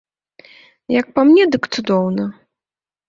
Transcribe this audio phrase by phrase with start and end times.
[0.99, 2.27] Як па мне, дык цудоўна.